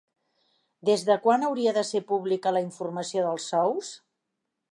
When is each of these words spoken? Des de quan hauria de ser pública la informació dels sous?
Des 0.89 1.03
de 1.09 1.17
quan 1.25 1.45
hauria 1.49 1.75
de 1.75 1.83
ser 1.91 2.01
pública 2.13 2.55
la 2.57 2.65
informació 2.69 3.27
dels 3.27 3.49
sous? 3.53 3.93